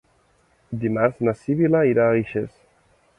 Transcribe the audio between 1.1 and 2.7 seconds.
na Sibil·la irà a Guixers.